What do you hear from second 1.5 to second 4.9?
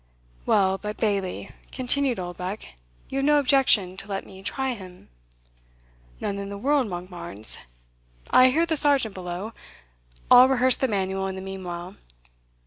continued Oldbuck, "you have no objection to let me try